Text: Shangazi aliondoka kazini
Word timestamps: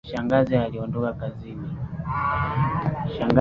Shangazi 0.09 0.55
aliondoka 0.57 1.13
kazini 1.13 1.69